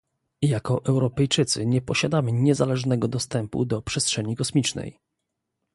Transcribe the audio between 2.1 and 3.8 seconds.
niezależnego dostępu